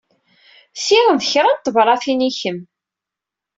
Ti 0.83 0.99
d 1.17 1.19
kra 1.31 1.51
n 1.55 1.57
tebṛatin 1.59 2.27
i 2.29 2.31
kemm. 2.39 2.59